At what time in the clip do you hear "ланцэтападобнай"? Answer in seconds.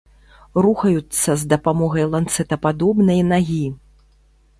2.13-3.21